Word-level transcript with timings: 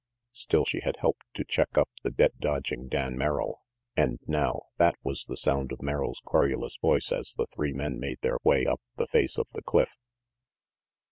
Still, 0.31 0.65
she 0.65 0.79
had 0.79 0.97
helped 1.01 1.27
to 1.35 1.45
check 1.45 1.77
up 1.77 1.87
the 2.01 2.09
debt 2.09 2.39
dodging 2.39 2.87
Dan 2.87 3.15
Merrill 3.19 3.61
and 3.95 4.17
now 4.25 4.63
that 4.79 4.95
was 5.03 5.25
the 5.25 5.37
sound 5.37 5.71
of 5.71 5.83
Merrill's 5.83 6.23
querulous 6.25 6.75
voice 6.81 7.11
as 7.11 7.35
the 7.37 7.45
three 7.45 7.71
men 7.71 7.99
made 7.99 8.19
their 8.21 8.39
way 8.43 8.65
up 8.65 8.81
the 8.95 9.05
face 9.05 9.37
of 9.37 9.45
the 9.53 9.61
cliff. 9.61 9.95